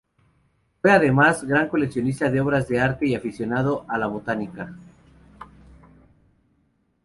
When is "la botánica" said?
3.99-4.73